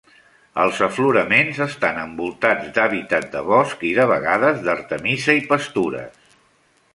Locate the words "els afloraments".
0.61-1.59